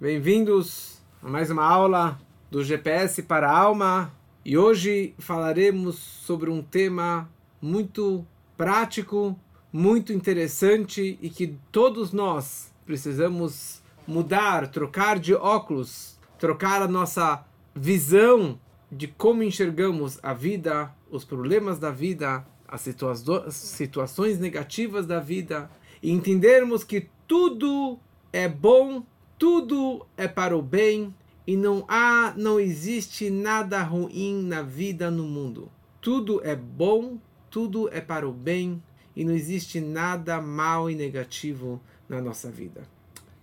[0.00, 4.12] Bem-vindos a mais uma aula do GPS para a Alma.
[4.44, 7.30] E hoje falaremos sobre um tema
[7.62, 8.26] muito
[8.56, 9.38] prático,
[9.72, 18.58] muito interessante e que todos nós precisamos mudar, trocar de óculos, trocar a nossa visão
[18.90, 23.14] de como enxergamos a vida, os problemas da vida, as situa
[23.48, 25.70] situações negativas da vida
[26.02, 27.96] e entendermos que tudo
[28.32, 29.04] é bom,
[29.44, 31.14] tudo é para o bem
[31.46, 35.70] e não há, não existe nada ruim na vida no mundo.
[36.00, 37.18] Tudo é bom,
[37.50, 38.82] tudo é para o bem
[39.14, 42.88] e não existe nada mal e negativo na nossa vida.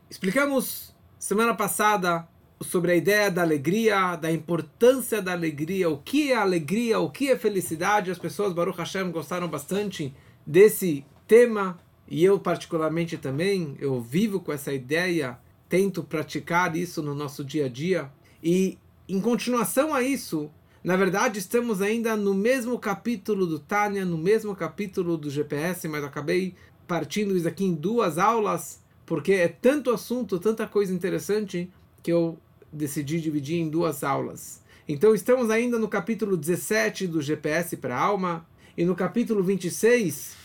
[0.10, 2.28] Explicamos semana passada
[2.62, 7.30] sobre a ideia da alegria, da importância da alegria, o que é alegria, o que
[7.30, 8.10] é felicidade.
[8.10, 10.16] As pessoas, Baruch Hashem, gostaram bastante
[10.48, 15.38] desse tema e eu particularmente também, eu vivo com essa ideia,
[15.72, 18.12] tento praticar isso no nosso dia a dia.
[18.44, 20.52] E em continuação a isso,
[20.84, 26.04] na verdade estamos ainda no mesmo capítulo do Tânia, no mesmo capítulo do GPS, mas
[26.04, 26.56] acabei
[26.86, 31.72] partindo isso aqui em duas aulas, porque é tanto assunto, tanta coisa interessante,
[32.04, 32.38] que eu
[32.70, 34.62] decidi dividir em duas aulas.
[34.86, 38.46] Então estamos ainda no capítulo 17 do GPS para a alma,
[38.78, 40.36] e no capítulo 26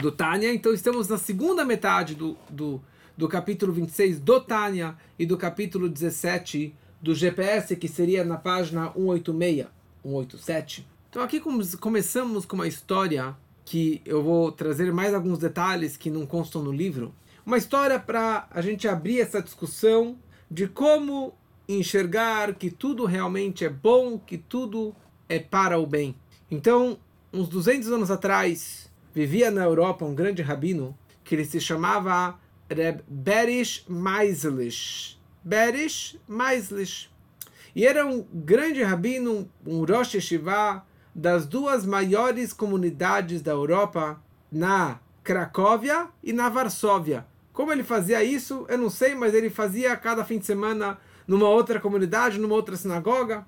[0.00, 0.52] do Tânia.
[0.52, 2.80] Então estamos na segunda metade do, do,
[3.22, 8.90] do capítulo 26 do Tânia e do capítulo 17 do GPS, que seria na página
[8.94, 9.68] 186,
[10.02, 10.84] 187.
[11.08, 11.40] Então aqui
[11.78, 16.72] começamos com uma história que eu vou trazer mais alguns detalhes que não constam no
[16.72, 17.14] livro.
[17.46, 20.16] Uma história para a gente abrir essa discussão
[20.50, 21.32] de como
[21.68, 24.92] enxergar que tudo realmente é bom, que tudo
[25.28, 26.16] é para o bem.
[26.50, 26.98] Então,
[27.32, 32.41] uns 200 anos atrás, vivia na Europa um grande rabino que ele se chamava
[33.08, 35.18] Berish Meislish.
[35.44, 37.10] Berish Meislish.
[37.74, 40.84] E era um grande rabino, um Rosh Yeshiva,
[41.14, 47.26] das duas maiores comunidades da Europa, na Cracóvia e na Varsóvia.
[47.52, 51.48] Como ele fazia isso, eu não sei, mas ele fazia cada fim de semana numa
[51.48, 53.46] outra comunidade, numa outra sinagoga.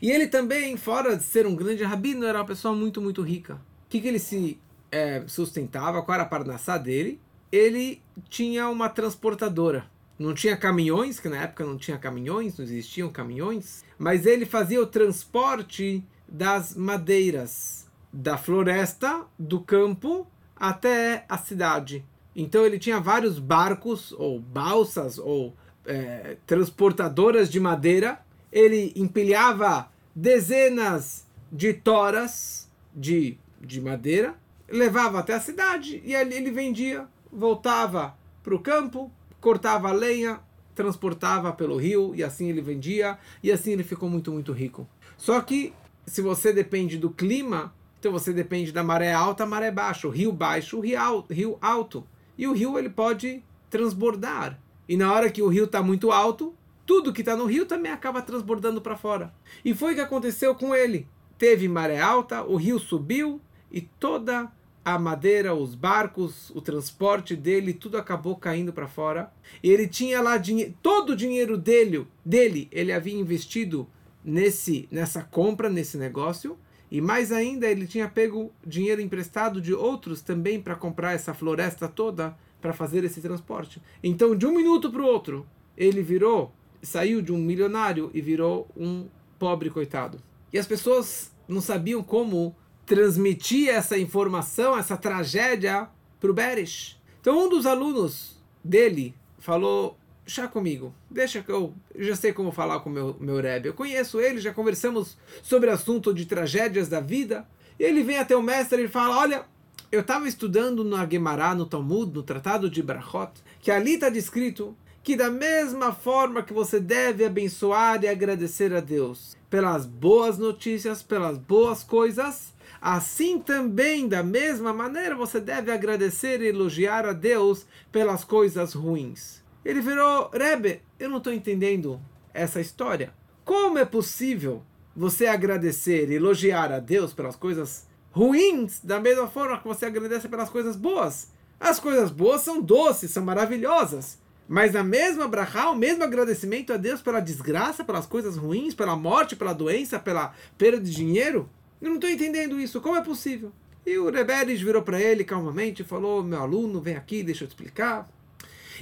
[0.00, 3.54] E ele também, fora de ser um grande rabino, era uma pessoa muito, muito rica.
[3.54, 7.20] O que, que ele se é, sustentava, qual era a parnassá dele,
[7.52, 9.84] ele tinha uma transportadora.
[10.18, 14.80] Não tinha caminhões, que na época não tinha caminhões, não existiam caminhões, mas ele fazia
[14.80, 20.26] o transporte das madeiras da floresta, do campo,
[20.56, 22.04] até a cidade.
[22.34, 25.54] Então ele tinha vários barcos, ou balsas, ou
[25.84, 28.20] é, transportadoras de madeira.
[28.50, 34.36] Ele empilhava dezenas de toras de, de madeira
[34.72, 39.10] levava até a cidade e ali ele vendia, voltava para o campo,
[39.40, 40.40] cortava a lenha,
[40.74, 44.86] transportava pelo rio e assim ele vendia e assim ele ficou muito, muito rico.
[45.16, 45.72] Só que
[46.06, 50.32] se você depende do clima, então você depende da maré alta, maré baixa, o rio
[50.32, 52.06] baixo, o rio alto.
[52.36, 54.58] E o rio ele pode transbordar.
[54.88, 56.54] E na hora que o rio está muito alto,
[56.84, 59.32] tudo que está no rio também acaba transbordando para fora.
[59.64, 61.06] E foi o que aconteceu com ele.
[61.38, 64.50] Teve maré alta, o rio subiu e toda
[64.84, 69.32] a madeira, os barcos, o transporte dele, tudo acabou caindo para fora.
[69.62, 70.40] E ele tinha lá
[70.82, 73.86] todo o dinheiro dele, dele, ele havia investido
[74.24, 76.58] nesse nessa compra, nesse negócio.
[76.90, 81.88] E mais ainda, ele tinha pego dinheiro emprestado de outros também para comprar essa floresta
[81.88, 83.80] toda para fazer esse transporte.
[84.02, 88.68] Então, de um minuto para o outro, ele virou, saiu de um milionário e virou
[88.76, 89.06] um
[89.38, 90.18] pobre coitado.
[90.52, 92.54] E as pessoas não sabiam como
[92.86, 95.88] transmitir essa informação, essa tragédia
[96.20, 97.00] para o Beres.
[97.20, 102.80] Então um dos alunos dele falou, chá comigo, deixa que eu já sei como falar
[102.80, 103.68] com o meu, meu Rebbe.
[103.68, 107.46] Eu conheço ele, já conversamos sobre assunto de tragédias da vida.
[107.78, 109.44] E ele vem até o mestre e fala, olha,
[109.90, 114.76] eu estava estudando no Aguemará, no Talmud, no Tratado de Brachot, que ali está descrito
[115.02, 121.02] que da mesma forma que você deve abençoar e agradecer a Deus pelas boas notícias,
[121.02, 122.51] pelas boas coisas,
[122.82, 129.40] Assim também, da mesma maneira, você deve agradecer e elogiar a Deus pelas coisas ruins.
[129.64, 132.00] Ele virou, Rebbe, eu não estou entendendo
[132.34, 133.14] essa história.
[133.44, 134.64] Como é possível
[134.96, 140.28] você agradecer e elogiar a Deus pelas coisas ruins da mesma forma que você agradece
[140.28, 141.30] pelas coisas boas?
[141.60, 144.18] As coisas boas são doces, são maravilhosas.
[144.48, 148.96] Mas a mesma brachá, o mesmo agradecimento a Deus pela desgraça, pelas coisas ruins, pela
[148.96, 151.48] morte, pela doença, pela perda de dinheiro,
[151.82, 152.80] eu não estou entendendo isso.
[152.80, 153.52] Como é possível?
[153.84, 157.48] E o Reberes virou para ele calmamente e falou: Meu aluno, vem aqui, deixa eu
[157.48, 158.08] te explicar.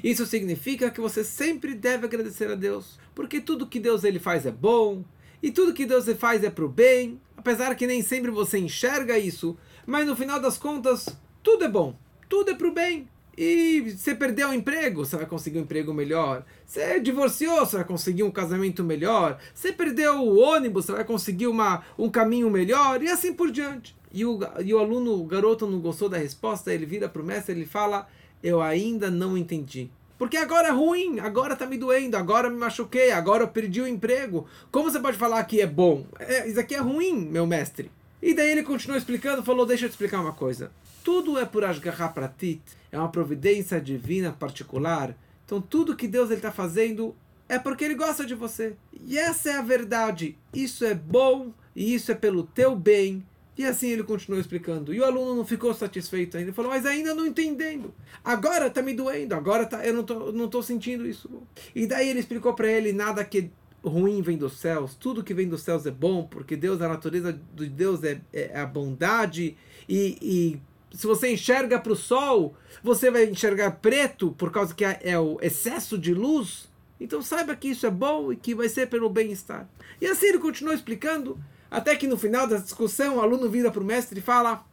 [0.05, 4.47] Isso significa que você sempre deve agradecer a Deus, porque tudo que Deus ele faz
[4.47, 5.03] é bom,
[5.43, 9.19] e tudo que Deus faz é para o bem, apesar que nem sempre você enxerga
[9.19, 9.57] isso,
[9.87, 11.09] mas no final das contas,
[11.43, 11.99] tudo é bom,
[12.29, 13.09] tudo é para o bem.
[13.43, 16.45] E você perdeu o emprego, você vai conseguir um emprego melhor.
[16.67, 19.39] Você divorciou, você vai conseguir um casamento melhor.
[19.55, 23.97] Você perdeu o ônibus, você vai conseguir uma, um caminho melhor, e assim por diante.
[24.13, 27.25] E o, e o aluno, o garoto não gostou da resposta, ele vira para o
[27.25, 28.07] mestre e fala:
[28.43, 29.91] Eu ainda não entendi.
[30.19, 33.89] Porque agora é ruim, agora tá me doendo, agora me machuquei, agora eu perdi o
[33.89, 34.47] emprego.
[34.71, 36.05] Como você pode falar que é bom?
[36.19, 37.91] É, isso aqui é ruim, meu mestre.
[38.21, 40.71] E daí ele continuou explicando, falou: Deixa eu te explicar uma coisa.
[41.03, 42.63] Tudo é por Ashgaha Pratit,
[42.93, 45.17] é uma providência divina particular.
[45.45, 47.15] Então tudo que Deus está fazendo
[47.49, 48.75] é porque Ele gosta de você.
[49.07, 50.37] E essa é a verdade.
[50.55, 53.25] Isso é bom e isso é pelo teu bem.
[53.57, 54.95] E assim ele continuou explicando.
[54.95, 56.49] E o aluno não ficou satisfeito ainda.
[56.49, 57.93] Ele falou, mas ainda não entendendo.
[58.25, 59.35] Agora está me doendo.
[59.35, 61.29] Agora tá, eu não tô, não tô sentindo isso.
[61.75, 63.51] E daí ele explicou para ele, nada que
[63.85, 64.95] ruim vem dos céus.
[64.95, 68.59] Tudo que vem dos céus é bom, porque Deus, a natureza de Deus é, é
[68.59, 69.57] a bondade.
[69.87, 70.61] E, e
[70.93, 75.39] se você enxerga para o sol, você vai enxergar preto por causa que é o
[75.41, 76.69] excesso de luz.
[77.01, 79.69] Então saiba que isso é bom e que vai ser pelo bem-estar.
[80.01, 81.39] E assim ele continuou explicando,
[81.71, 84.65] até que no final da discussão o aluno vira para o mestre e fala: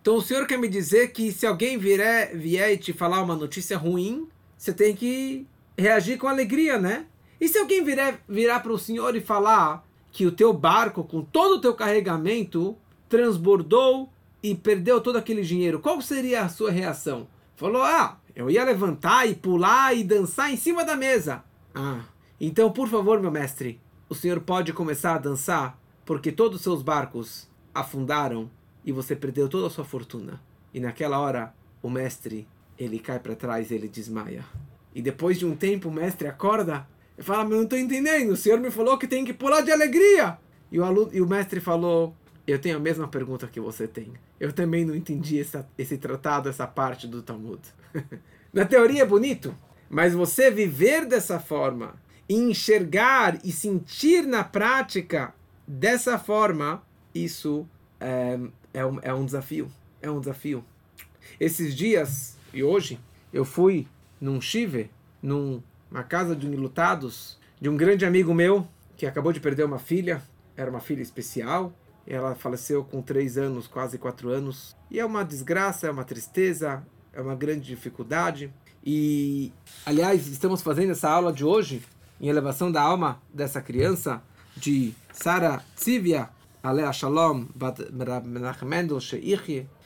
[0.00, 3.36] Então o senhor quer me dizer que se alguém vier, vier e te falar uma
[3.36, 5.46] notícia ruim, você tem que
[5.76, 7.06] reagir com alegria, né?
[7.40, 11.22] E se alguém vier, virar para o senhor e falar que o teu barco, com
[11.22, 12.76] todo o teu carregamento,
[13.08, 14.10] transbordou
[14.42, 17.26] e perdeu todo aquele dinheiro, qual seria a sua reação?
[17.56, 21.42] Falou: Ah, eu ia levantar e pular e dançar em cima da mesa.
[21.74, 22.04] Ah,
[22.40, 26.82] então por favor, meu mestre, o senhor pode começar a dançar, porque todos os seus
[26.82, 28.50] barcos afundaram
[28.84, 30.40] e você perdeu toda a sua fortuna.
[30.72, 32.46] E naquela hora, o mestre,
[32.78, 34.44] ele cai para trás ele desmaia.
[34.94, 36.86] E depois de um tempo, o mestre acorda
[37.16, 39.72] e fala: Mas não estou entendendo, o senhor me falou que tem que pular de
[39.72, 40.38] alegria.
[40.70, 42.14] E o, aluno, e o mestre falou:
[42.50, 44.12] eu tenho a mesma pergunta que você tem.
[44.40, 47.60] Eu também não entendi essa, esse tratado, essa parte do Talmud.
[48.52, 49.54] Na teoria é bonito,
[49.90, 51.94] mas você viver dessa forma,
[52.28, 55.34] enxergar e sentir na prática
[55.66, 56.82] dessa forma,
[57.14, 57.68] isso
[58.00, 58.38] é,
[58.72, 59.70] é, um, é um desafio.
[60.00, 60.64] É um desafio.
[61.38, 62.98] Esses dias e hoje,
[63.30, 63.86] eu fui
[64.18, 64.90] num chive,
[65.22, 68.66] numa casa de enlutados, de um grande amigo meu
[68.96, 70.22] que acabou de perder uma filha.
[70.56, 71.72] Era uma filha especial
[72.08, 74.74] ela faleceu com três anos, quase quatro anos.
[74.90, 76.82] E é uma desgraça, é uma tristeza,
[77.12, 78.52] é uma grande dificuldade.
[78.84, 79.52] E,
[79.84, 81.82] aliás, estamos fazendo essa aula de hoje
[82.20, 84.22] em elevação da alma dessa criança,
[84.56, 86.30] de Sara Tzivia,
[86.62, 87.46] Alea Shalom,
[88.64, 88.98] Mendel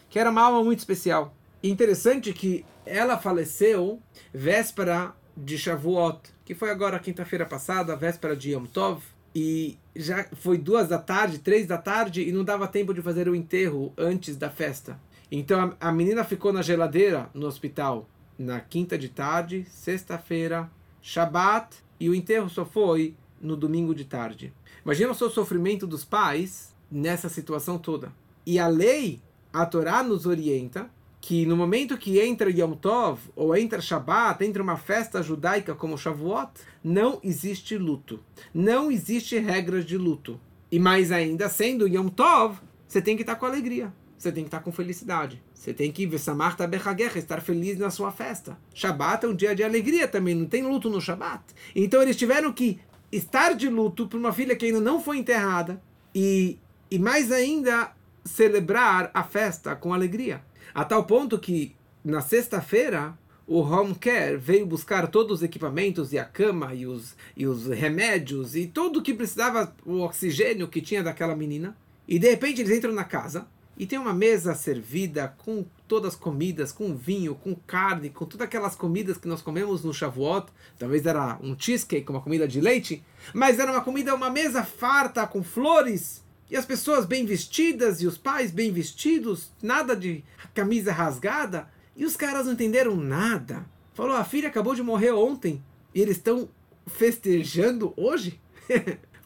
[0.08, 1.34] que era uma alma muito especial.
[1.62, 4.00] Interessante que ela faleceu
[4.32, 9.02] véspera de Shavuot, que foi agora quinta-feira passada, véspera de Yom Tov,
[9.34, 13.28] e já foi duas da tarde, três da tarde, e não dava tempo de fazer
[13.28, 14.98] o enterro antes da festa.
[15.30, 18.08] Então a, a menina ficou na geladeira no hospital
[18.38, 20.70] na quinta de tarde, sexta-feira,
[21.00, 24.52] Shabat, e o enterro só foi no domingo de tarde.
[24.84, 28.12] Imagina o seu sofrimento dos pais nessa situação toda.
[28.44, 29.20] E a lei,
[29.52, 30.90] a Torá nos orienta
[31.22, 35.96] que no momento que entra Yom Tov, ou entra Shabbat, entra uma festa judaica como
[35.96, 36.50] Shavuot,
[36.82, 38.18] não existe luto.
[38.52, 40.40] Não existe regras de luto.
[40.70, 43.94] E mais ainda, sendo Yom Tov, você tem que estar com alegria.
[44.18, 45.40] Você tem que estar com felicidade.
[45.54, 48.58] Você tem que Vesamarta Bechaguerra, estar feliz na sua festa.
[48.74, 51.44] Shabbat é um dia de alegria também, não tem luto no Shabbat.
[51.72, 52.80] Então eles tiveram que
[53.12, 55.80] estar de luto por uma filha que ainda não foi enterrada
[56.12, 56.58] e,
[56.90, 57.92] e mais ainda
[58.24, 60.42] celebrar a festa com alegria.
[60.74, 63.16] A tal ponto que, na sexta-feira,
[63.46, 67.66] o home care veio buscar todos os equipamentos e a cama e os, e os
[67.66, 71.76] remédios e tudo o que precisava, o oxigênio que tinha daquela menina.
[72.06, 76.18] E de repente eles entram na casa e tem uma mesa servida com todas as
[76.18, 80.46] comidas, com vinho, com carne, com todas aquelas comidas que nós comemos no Shavuot.
[80.78, 83.02] Talvez era um cheesecake, uma comida de leite,
[83.34, 86.21] mas era uma comida, uma mesa farta com flores
[86.52, 91.66] e as pessoas bem vestidas e os pais bem vestidos, nada de camisa rasgada.
[91.96, 93.64] E os caras não entenderam nada.
[93.94, 96.50] Falou, a filha acabou de morrer ontem e eles estão
[96.86, 98.38] festejando hoje?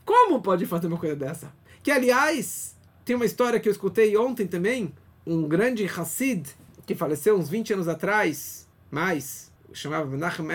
[0.07, 1.53] Como pode fazer uma coisa dessa?
[1.83, 4.95] Que, aliás, tem uma história que eu escutei ontem também.
[5.27, 6.47] Um grande Hassid
[6.87, 10.47] que faleceu uns 20 anos atrás, mais, chamava Menachem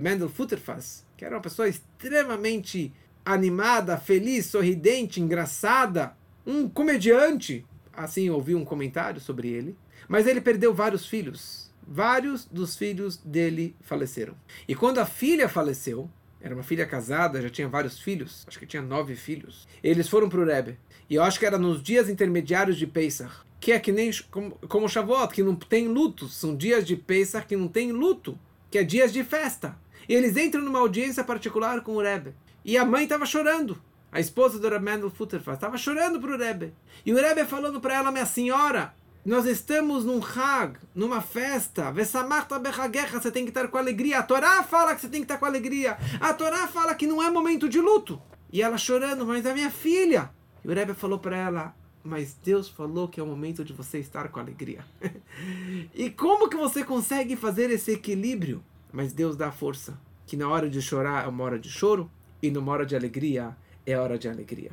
[0.00, 6.16] Mendel Futterfass, que era uma pessoa extremamente animada, feliz, sorridente, engraçada,
[6.46, 7.64] um comediante.
[7.92, 9.76] Assim ouvi um comentário sobre ele.
[10.08, 11.72] Mas ele perdeu vários filhos.
[11.86, 14.34] vários dos filhos dele faleceram.
[14.66, 18.66] E quando a filha faleceu, era uma filha casada, já tinha vários filhos, acho que
[18.66, 19.66] tinha nove filhos.
[19.82, 20.78] Eles foram para o Rebbe.
[21.08, 24.52] E eu acho que era nos dias intermediários de Pesach, que é que nem como,
[24.68, 26.28] como Shavuot, que não tem luto.
[26.28, 28.38] São dias de Pesach que não tem luto,
[28.70, 29.76] que é dias de festa.
[30.08, 32.34] E eles entram numa audiência particular com o Rebbe.
[32.64, 33.78] E a mãe estava chorando.
[34.10, 36.72] A esposa do Rebbe Mendel Futterfast estava chorando para o Rebbe.
[37.04, 38.94] E o Rebbe falando para ela, minha senhora,
[39.24, 41.92] nós estamos num Hag, numa festa.
[41.92, 44.20] Você tem que estar com alegria.
[44.20, 45.98] A Torá fala que você tem que estar com alegria.
[46.20, 48.22] A Torá fala que não é momento de luto.
[48.50, 50.30] E ela chorando, mas é minha filha.
[50.64, 53.98] E o Rebbe falou para ela, mas Deus falou que é o momento de você
[53.98, 54.84] estar com alegria.
[55.92, 58.64] e como que você consegue fazer esse equilíbrio?
[58.92, 62.08] Mas Deus dá força, que na hora de chorar é uma hora de choro
[62.42, 64.72] e numa hora de alegria é hora de alegria.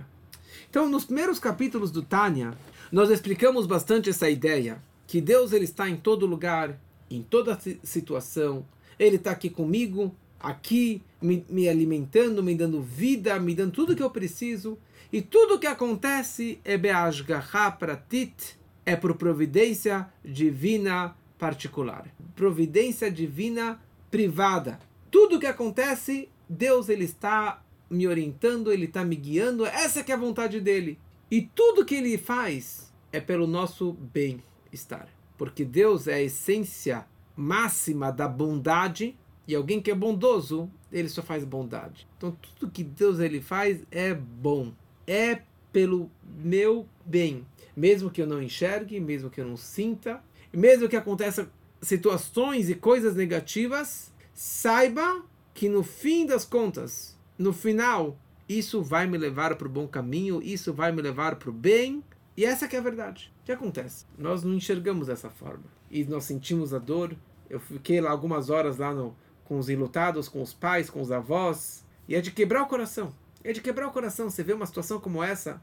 [0.70, 2.54] Então, nos primeiros capítulos do Tânia,
[2.92, 8.66] nós explicamos bastante essa ideia que Deus ele está em todo lugar, em toda situação.
[8.98, 14.04] Ele está aqui comigo, aqui me, me alimentando, me dando vida, me dando tudo que
[14.04, 14.78] eu preciso.
[15.12, 22.08] E tudo que acontece é Beashgaha Pratit, é por providência divina particular.
[22.36, 24.80] Providência divina privada.
[25.10, 29.66] Tudo que acontece, Deus ele está me orientando, ele está me guiando.
[29.66, 31.00] Essa que é a vontade dele.
[31.30, 35.08] E tudo que ele faz é pelo nosso bem-estar.
[35.38, 37.06] Porque Deus é a essência
[37.38, 39.18] máxima da bondade
[39.48, 42.06] e alguém que é bondoso, ele só faz bondade.
[42.18, 44.74] Então tudo que Deus ele faz é bom.
[45.08, 45.42] É
[45.72, 47.46] pelo meu bem.
[47.76, 51.48] Mesmo que eu não enxergue, mesmo que eu não sinta, mesmo que aconteçam
[51.82, 58.18] situações e coisas negativas, saiba que no fim das contas, no final,
[58.48, 62.04] isso vai me levar para o bom caminho, isso vai me levar para o bem.
[62.36, 63.32] E essa que é a verdade.
[63.42, 64.06] O que acontece?
[64.18, 65.66] Nós não enxergamos dessa forma.
[65.90, 67.16] E nós sentimos a dor.
[67.50, 71.12] Eu fiquei lá algumas horas lá no, com os enlutados, com os pais, com os
[71.12, 71.86] avós.
[72.08, 73.14] E é de quebrar o coração.
[73.44, 74.30] É de quebrar o coração.
[74.30, 75.62] Você vê uma situação como essa.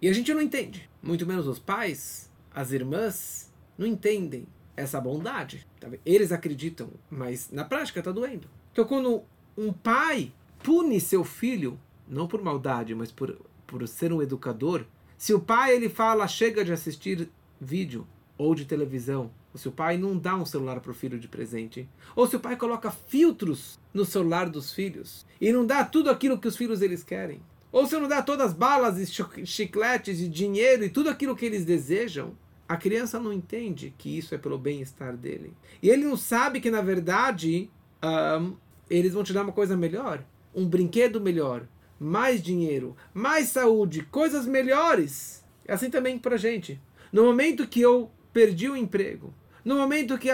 [0.00, 0.88] E a gente não entende.
[1.02, 4.46] Muito menos os pais, as irmãs, não entendem
[4.76, 5.66] essa bondade.
[6.04, 8.48] Eles acreditam, mas na prática está doendo.
[8.72, 9.22] Então, quando
[9.56, 13.36] um pai pune seu filho não por maldade, mas por,
[13.66, 14.84] por ser um educador,
[15.16, 17.28] se o pai ele fala chega de assistir
[17.60, 21.18] vídeo ou de televisão, ou se o pai não dá um celular para o filho
[21.18, 25.84] de presente, ou se o pai coloca filtros no celular dos filhos e não dá
[25.84, 29.46] tudo aquilo que os filhos eles querem, ou se não dá todas as balas e
[29.46, 32.34] chicletes e dinheiro e tudo aquilo que eles desejam,
[32.68, 35.52] a criança não entende que isso é pelo bem-estar dele.
[35.82, 37.68] E ele não sabe que, na verdade,
[38.02, 38.56] um,
[38.88, 41.66] eles vão te dar uma coisa melhor, um brinquedo melhor,
[41.98, 45.44] mais dinheiro, mais saúde, coisas melhores.
[45.66, 46.80] É assim também para gente.
[47.12, 49.32] No momento que eu perdi o emprego,
[49.64, 50.28] no momento que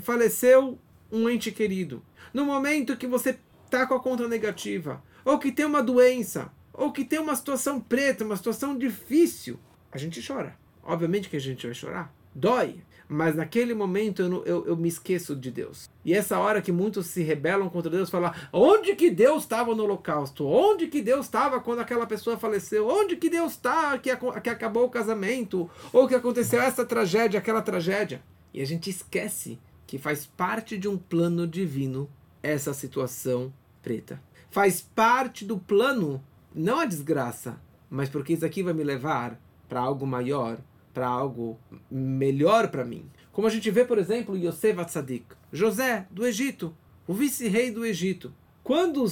[0.00, 0.78] faleceu
[1.10, 2.02] um ente querido,
[2.32, 6.92] no momento que você está com a conta negativa, ou que tem uma doença, ou
[6.92, 9.58] que tem uma situação preta, uma situação difícil,
[9.92, 10.58] a gente chora.
[10.82, 12.12] Obviamente que a gente vai chorar.
[12.34, 12.82] Dói.
[13.08, 15.90] Mas naquele momento eu, eu, eu, me esqueço de Deus.
[16.04, 19.84] E essa hora que muitos se rebelam contra Deus, falam: onde que Deus estava no
[19.84, 20.46] holocausto?
[20.46, 22.88] Onde que Deus estava quando aquela pessoa faleceu?
[22.88, 24.10] Onde que Deus está que,
[24.42, 25.70] que acabou o casamento?
[25.92, 28.22] Ou que aconteceu essa tragédia, aquela tragédia?
[28.52, 32.08] E a gente esquece que faz parte de um plano divino
[32.42, 34.20] essa situação preta.
[34.50, 36.22] Faz parte do plano,
[36.54, 40.58] não a desgraça, mas porque isso aqui vai me levar para algo maior,
[40.94, 41.58] para algo
[41.90, 43.10] melhor para mim.
[43.32, 46.74] Como a gente vê, por exemplo, Yosef Atzadik, José do Egito,
[47.06, 48.32] o vice-rei do Egito.
[48.62, 49.04] Quando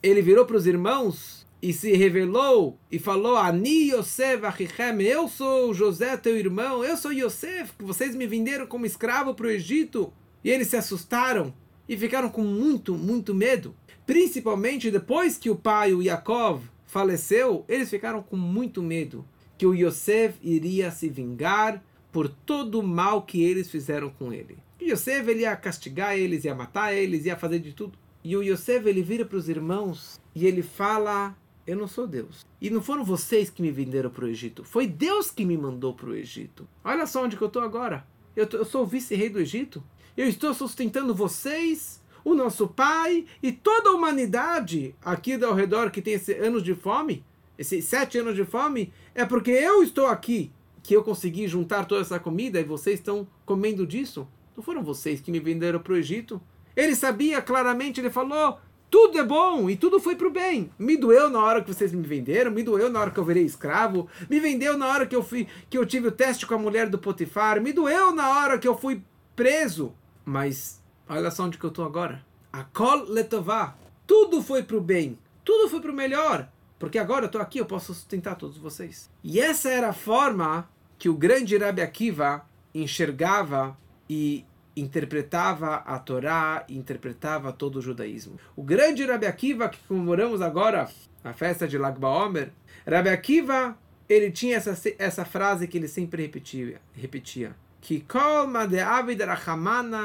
[0.00, 5.74] ele virou para os irmãos e se revelou e falou: Ani Yosef Achichem, eu sou
[5.74, 10.12] José, teu irmão, eu sou Yosef, que vocês me venderam como escravo para o Egito.
[10.44, 11.52] E eles se assustaram
[11.88, 13.74] e ficaram com muito, muito medo.
[14.06, 19.26] Principalmente depois que o pai, o Yaakov, faleceu, eles ficaram com muito medo
[19.56, 21.82] que o Yosef iria se vingar
[22.12, 24.58] por todo o mal que eles fizeram com ele.
[24.80, 27.98] O Yosef ele ia castigar eles, ia matar eles, ia fazer de tudo.
[28.22, 32.44] E o Yosef ele vira para os irmãos e ele fala: Eu não sou Deus.
[32.60, 34.64] E não foram vocês que me venderam para o Egito.
[34.64, 36.66] Foi Deus que me mandou para o Egito.
[36.84, 38.06] Olha só onde que eu estou agora.
[38.36, 39.82] Eu, tô, eu sou o vice-rei do Egito.
[40.16, 46.00] Eu estou sustentando vocês, o nosso pai e toda a humanidade aqui ao redor que
[46.00, 47.24] tem esses anos de fome
[47.56, 50.50] esses sete anos de fome, é porque eu estou aqui,
[50.82, 54.26] que eu consegui juntar toda essa comida e vocês estão comendo disso.
[54.56, 56.40] Não foram vocês que me venderam para o Egito.
[56.76, 58.58] Ele sabia claramente, ele falou:
[58.90, 60.70] tudo é bom e tudo foi para o bem.
[60.78, 63.44] Me doeu na hora que vocês me venderam, me doeu na hora que eu virei
[63.44, 66.58] escravo, me vendeu na hora que eu, fui, que eu tive o teste com a
[66.58, 69.02] mulher do Potifar, me doeu na hora que eu fui
[69.34, 69.92] preso.
[70.24, 72.24] mas olha só onde que eu estou agora.
[72.52, 73.76] A kol letová.
[74.06, 75.18] Tudo foi para o bem.
[75.44, 76.48] Tudo foi para o melhor.
[76.84, 79.10] Porque agora eu estou aqui, eu posso sustentar todos vocês.
[79.22, 83.76] E essa era a forma que o grande Rabi Akiva enxergava
[84.08, 84.44] e
[84.76, 88.38] interpretava a Torá, interpretava todo o judaísmo.
[88.54, 90.88] O grande Rabi Akiva, que comemoramos agora,
[91.22, 92.52] a festa de Lag BaOmer,
[92.86, 98.46] Rabi Akiva, ele tinha essa, essa frase que ele sempre repetia, repetia que kol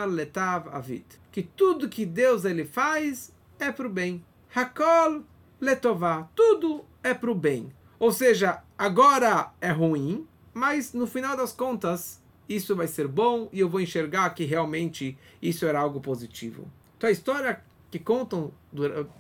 [0.08, 4.22] letav avit, que tudo que Deus ele faz é para o bem.
[4.54, 5.24] Hakol
[5.60, 7.72] letová, tudo é para o bem.
[8.00, 13.60] Ou seja, agora é ruim, mas no final das contas isso vai ser bom e
[13.60, 16.68] eu vou enxergar que realmente isso era algo positivo.
[16.98, 17.62] Então a história
[17.92, 18.52] que contam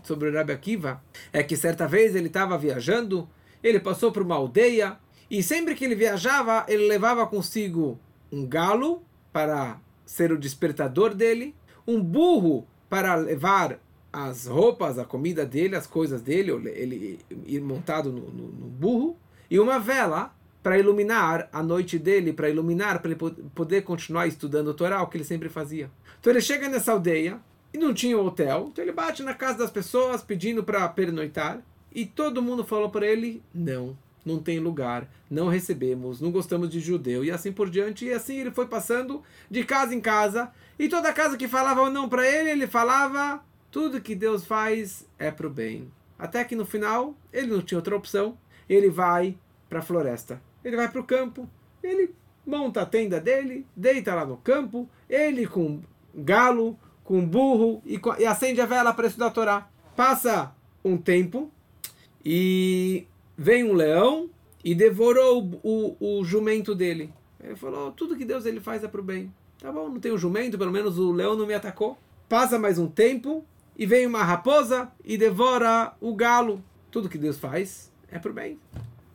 [0.03, 3.29] sobre o Rabbi Akiva é que certa vez ele estava viajando,
[3.63, 4.97] ele passou por uma aldeia
[5.29, 7.99] e sempre que ele viajava, ele levava consigo
[8.31, 11.55] um galo para ser o despertador dele,
[11.85, 13.79] um burro para levar
[14.11, 19.17] as roupas, a comida dele, as coisas dele, ele ir montado no, no, no burro,
[19.49, 23.19] e uma vela para iluminar a noite dele, para iluminar, para ele
[23.55, 25.89] poder continuar estudando o Torá, o que ele sempre fazia.
[26.19, 27.39] Então ele chega nessa aldeia
[27.73, 31.61] e não tinha um hotel, então ele bate na casa das pessoas pedindo para pernoitar
[31.93, 36.79] e todo mundo falou para ele: não, não tem lugar, não recebemos, não gostamos de
[36.79, 38.05] judeu e assim por diante.
[38.05, 42.09] E assim ele foi passando de casa em casa e toda casa que falava não
[42.09, 45.91] para ele, ele falava: tudo que Deus faz é para o bem.
[46.17, 49.37] Até que no final ele não tinha outra opção, ele vai
[49.69, 51.49] para a floresta ele vai para o campo,
[51.81, 52.13] ele
[52.45, 55.81] monta a tenda dele, deita lá no campo, ele com
[56.13, 59.69] galo, com burro e, e acende a vela para estudar a Torá.
[59.95, 61.51] Passa um tempo
[62.23, 63.05] e
[63.37, 64.29] vem um leão
[64.63, 67.13] e devorou o, o, o jumento dele.
[67.41, 69.33] Ele falou: tudo que Deus ele faz é para o bem.
[69.59, 71.97] Tá bom, não tem o um jumento, pelo menos o leão não me atacou.
[72.27, 73.43] Passa mais um tempo
[73.79, 76.61] e vem uma raposa e devora o galo.
[76.91, 78.59] Tudo que Deus faz é o bem.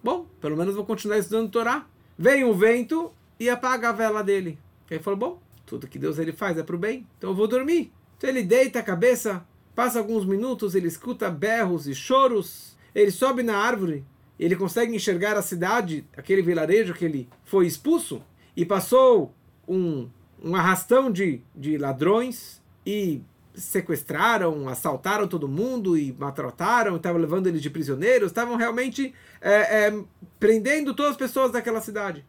[0.03, 1.85] Bom, pelo menos vou continuar estudando Torá.
[2.17, 4.59] Vem um vento e apaga a vela dele.
[4.91, 7.47] Ele falou, bom, tudo que Deus ele faz é para o bem, então eu vou
[7.47, 7.93] dormir.
[8.17, 13.43] Então ele deita a cabeça, passa alguns minutos, ele escuta berros e choros, ele sobe
[13.43, 14.03] na árvore,
[14.41, 18.23] ele consegue enxergar a cidade, aquele vilarejo que ele foi expulso,
[18.57, 19.35] e passou
[19.69, 20.09] um,
[20.43, 23.21] um arrastão de, de ladrões e
[23.55, 30.05] sequestraram, assaltaram todo mundo e maltrataram, estavam levando eles de prisioneiros, estavam realmente é, é,
[30.39, 32.25] prendendo todas as pessoas daquela cidade.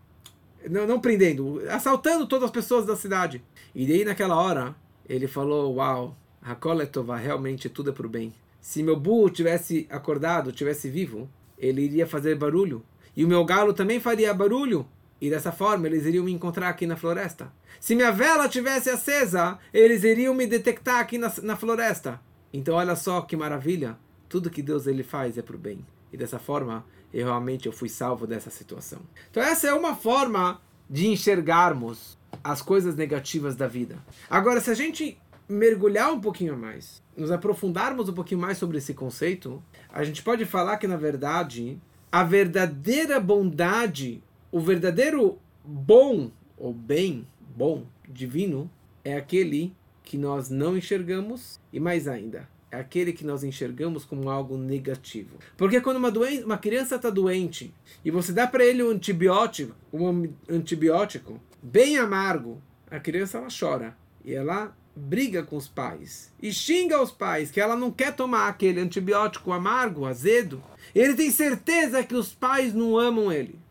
[0.70, 3.44] Não, não prendendo, assaltando todas as pessoas da cidade.
[3.74, 4.76] E daí naquela hora,
[5.08, 8.34] ele falou, uau, Hakoletova, realmente tudo é para o bem.
[8.62, 12.84] Se meu burro tivesse acordado, tivesse vivo, ele iria fazer barulho.
[13.16, 14.88] E o meu galo também faria barulho.
[15.20, 17.52] E dessa forma eles iriam me encontrar aqui na floresta.
[17.80, 22.20] Se minha vela tivesse acesa, eles iriam me detectar aqui na, na floresta.
[22.54, 23.98] Então olha só que maravilha.
[24.28, 25.86] Tudo que Deus ele faz é para o bem.
[26.12, 29.00] E dessa forma, eu realmente eu fui salvo dessa situação.
[29.30, 33.98] Então essa é uma forma de enxergarmos as coisas negativas da vida.
[34.30, 38.94] Agora, se a gente mergulhar um pouquinho mais, nos aprofundarmos um pouquinho mais sobre esse
[38.94, 41.80] conceito, a gente pode falar que, na verdade,
[42.12, 44.24] a verdadeira bondade
[44.56, 48.72] o verdadeiro bom, ou bem, bom, divino,
[49.04, 54.30] é aquele que nós não enxergamos e mais ainda, é aquele que nós enxergamos como
[54.30, 55.36] algo negativo.
[55.58, 56.10] Porque quando uma,
[56.46, 57.74] uma criança está doente
[58.06, 63.94] e você dá para ele um antibiótico, um antibiótico bem amargo, a criança ela chora
[64.24, 68.48] e ela briga com os pais e xinga os pais que ela não quer tomar
[68.48, 70.64] aquele antibiótico amargo, azedo.
[70.96, 73.65] Ele tem certeza que os pais não amam ele.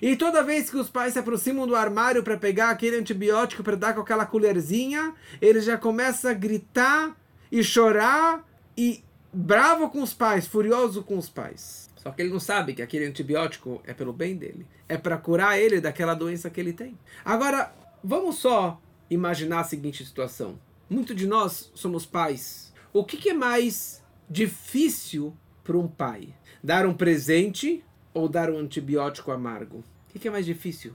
[0.00, 3.76] E toda vez que os pais se aproximam do armário para pegar aquele antibiótico para
[3.76, 7.14] dar com aquela colherzinha, ele já começa a gritar
[7.52, 11.90] e chorar e bravo com os pais, furioso com os pais.
[11.96, 15.58] Só que ele não sabe que aquele antibiótico é pelo bem dele, é para curar
[15.58, 16.96] ele daquela doença que ele tem.
[17.22, 20.58] Agora, vamos só imaginar a seguinte situação.
[20.88, 22.72] Muito de nós somos pais.
[22.92, 26.34] O que, que é mais difícil para um pai?
[26.64, 29.84] Dar um presente ou dar um antibiótico amargo?
[30.14, 30.92] O que é mais difícil?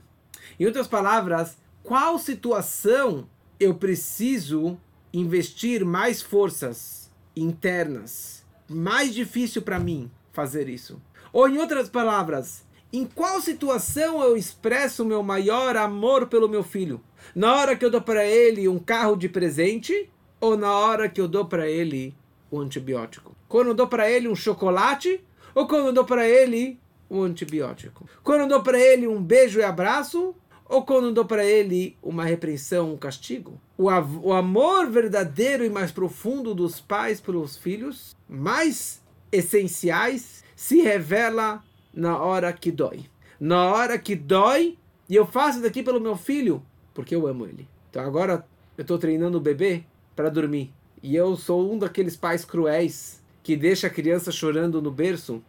[0.58, 4.78] Em outras palavras, qual situação eu preciso
[5.12, 8.44] investir mais forças internas?
[8.68, 11.00] Mais difícil para mim fazer isso?
[11.32, 16.62] Ou em outras palavras, em qual situação eu expresso o meu maior amor pelo meu
[16.62, 17.00] filho?
[17.34, 21.20] Na hora que eu dou para ele um carro de presente ou na hora que
[21.20, 22.14] eu dou para ele
[22.50, 23.34] o antibiótico?
[23.48, 25.22] Quando eu dou para ele um chocolate
[25.54, 28.08] ou quando eu dou para ele o antibiótico.
[28.22, 30.34] Quando dou para ele um beijo e abraço,
[30.68, 33.60] ou quando dou para ele uma repreensão, um castigo.
[33.78, 40.80] O, o amor verdadeiro e mais profundo dos pais para os filhos, mais essenciais, se
[40.80, 41.62] revela
[41.94, 43.04] na hora que dói.
[43.38, 44.76] Na hora que dói,
[45.08, 47.68] e eu faço isso aqui pelo meu filho, porque eu amo ele.
[47.90, 50.72] Então agora eu estou treinando o bebê para dormir.
[51.02, 55.42] E eu sou um daqueles pais cruéis que deixa a criança chorando no berço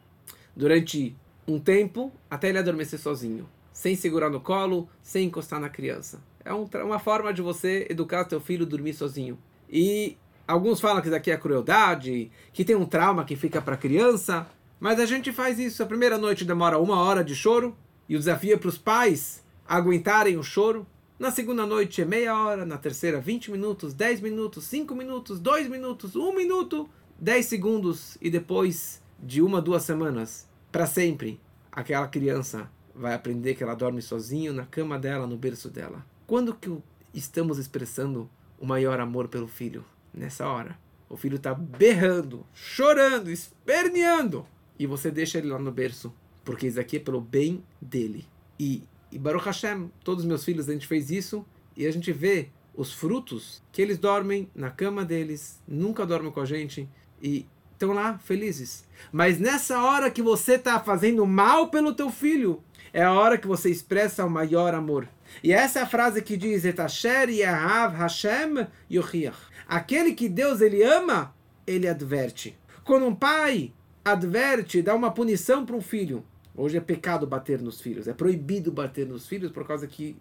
[0.55, 1.15] durante
[1.47, 6.19] um tempo até ele adormecer sozinho sem segurar no colo, sem encostar na criança.
[6.43, 9.37] É um, uma forma de você educar seu filho a dormir sozinho.
[9.69, 13.75] E alguns falam que isso aqui é crueldade, que tem um trauma que fica para
[13.75, 14.47] a criança,
[14.79, 15.83] mas a gente faz isso.
[15.83, 17.77] A primeira noite demora uma hora de choro
[18.09, 20.87] e o desafio é para os pais aguentarem o choro.
[21.19, 25.69] Na segunda noite é meia hora, na terceira 20 minutos, 10 minutos, 5 minutos, 2
[25.69, 32.69] minutos, 1 minuto, 10 segundos e depois de uma, duas semanas, para sempre, aquela criança
[32.93, 36.05] vai aprender que ela dorme sozinho na cama dela, no berço dela.
[36.27, 36.71] Quando que
[37.11, 39.83] estamos expressando o maior amor pelo filho?
[40.13, 40.77] Nessa hora.
[41.09, 44.45] O filho está berrando, chorando, esperneando.
[44.77, 46.13] E você deixa ele lá no berço.
[46.45, 48.27] Porque isso aqui é pelo bem dele.
[48.59, 51.43] E, e Baruch Hashem, todos os meus filhos, a gente fez isso.
[51.75, 56.39] E a gente vê os frutos que eles dormem na cama deles, nunca dormem com
[56.39, 56.87] a gente.
[57.19, 58.83] E estão lá felizes.
[59.11, 62.61] Mas nessa hora que você está fazendo mal pelo teu filho,
[62.91, 65.07] é a hora que você expressa o maior amor.
[65.43, 69.37] E essa é a frase que diz: Etasher Yahav Hashem Yochiach.
[69.67, 71.33] Aquele que Deus ele ama,
[71.65, 72.57] ele adverte.
[72.83, 76.23] Quando um pai adverte, dá uma punição para um filho.
[76.55, 80.17] Hoje é pecado bater nos filhos, é proibido bater nos filhos por causa que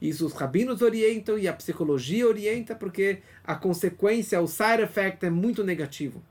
[0.00, 5.30] isso os rabinos orientam e a psicologia orienta porque a consequência, o side effect é
[5.30, 6.22] muito negativo.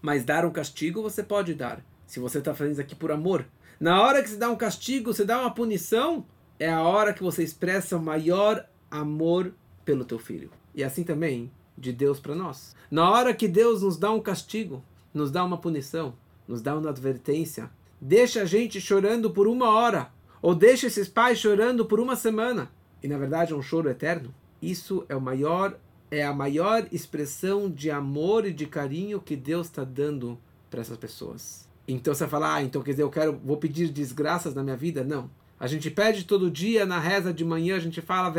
[0.00, 1.84] Mas dar um castigo você pode dar.
[2.06, 3.46] Se você está fazendo isso aqui por amor,
[3.78, 6.26] na hora que você dá um castigo, você dá uma punição,
[6.58, 9.52] é a hora que você expressa o maior amor
[9.84, 10.50] pelo teu filho.
[10.74, 12.74] E assim também de Deus para nós.
[12.90, 14.82] Na hora que Deus nos dá um castigo,
[15.14, 16.14] nos dá uma punição,
[16.46, 21.38] nos dá uma advertência, deixa a gente chorando por uma hora, ou deixa esses pais
[21.38, 22.70] chorando por uma semana,
[23.02, 24.34] e na verdade é um choro eterno.
[24.60, 25.78] Isso é o maior
[26.10, 30.38] é a maior expressão de amor e de carinho que Deus está dando
[30.70, 31.68] para essas pessoas.
[31.86, 35.04] Então você fala, ah, então quer dizer, eu quero, vou pedir desgraças na minha vida?
[35.04, 35.30] Não.
[35.60, 38.32] A gente pede todo dia na reza de manhã, a gente fala,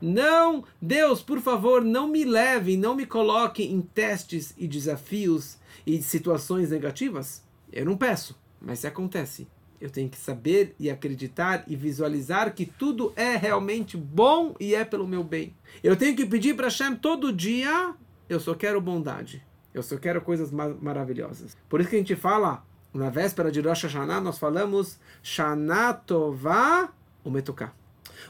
[0.00, 6.00] não, Deus, por favor, não me leve, não me coloque em testes e desafios e
[6.02, 7.42] situações negativas.
[7.70, 9.48] Eu não peço, mas se acontece,
[9.80, 14.84] eu tenho que saber e acreditar e visualizar que tudo é realmente bom e é
[14.84, 15.54] pelo meu bem.
[15.82, 17.94] Eu tenho que pedir para Hashem todo dia,
[18.28, 19.42] eu só quero bondade.
[19.72, 21.56] Eu só quero coisas maravilhosas.
[21.68, 26.92] Por isso que a gente fala, na véspera de Rosh Hashanah, nós falamos Shana Tová
[27.24, 27.72] Umetuká.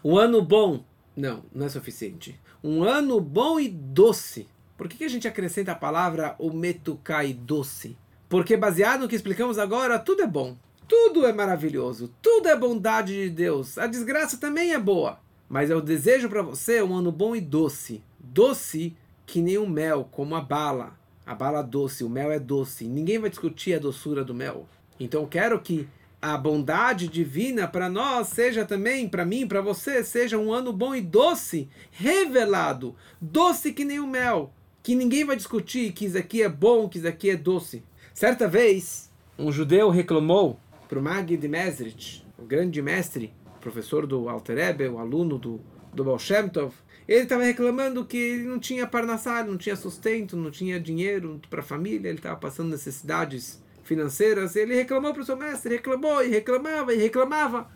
[0.05, 0.85] Um ano bom.
[1.17, 2.39] Não, não é suficiente.
[2.63, 4.49] Um ano bom e doce.
[4.77, 7.97] Por que, que a gente acrescenta a palavra Umetuká e doce?
[8.31, 10.57] Porque baseado no que explicamos agora, tudo é bom.
[10.89, 12.11] Tudo é maravilhoso.
[12.23, 13.77] Tudo é bondade de Deus.
[13.77, 15.21] A desgraça também é boa.
[15.51, 18.03] Mas eu desejo para você um ano bom e doce.
[18.19, 20.99] Doce que nem o mel, como a bala
[21.31, 22.87] a bala doce, o mel é doce.
[22.87, 24.69] Ninguém vai discutir a doçura do mel.
[24.99, 25.87] Então eu quero que
[26.21, 30.93] a bondade divina para nós seja também, para mim, para você, seja um ano bom
[30.93, 36.43] e doce, revelado, doce que nem o mel, que ninguém vai discutir que isso aqui
[36.43, 37.85] é bom, que isso aqui é doce.
[38.21, 44.29] Certa vez, um judeu reclamou para o Mag de Mesrich, o grande mestre, professor do
[44.29, 45.59] Alter Ebe, o aluno do,
[45.91, 46.75] do Baal Shem Tov,
[47.09, 51.61] ele estava reclamando que ele não tinha parnassá, não tinha sustento, não tinha dinheiro para
[51.61, 54.55] a família, ele estava passando necessidades financeiras.
[54.55, 57.71] Ele reclamou para o seu mestre, reclamou e reclamava e reclamava.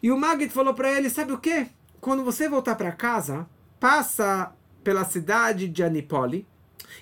[0.00, 1.66] E o Magid falou para ele: Sabe o que?
[2.00, 3.44] Quando você voltar para casa,
[3.80, 6.46] passa pela cidade de Anipoli